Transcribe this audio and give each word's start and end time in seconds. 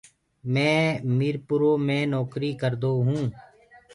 مینٚ 0.53 0.99
ميٚرپرو 1.17 1.71
مي 1.87 1.99
نوڪريٚ 2.13 2.59
ڪردوٚنٚ۔ 2.61 3.21